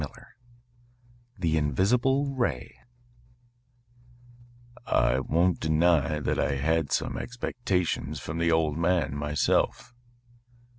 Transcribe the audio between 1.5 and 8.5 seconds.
INVISIBLE RAY "I won't deny that I had some expectations from